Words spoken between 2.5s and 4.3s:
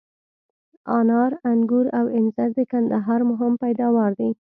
د کندهار مهم پیداوار دي.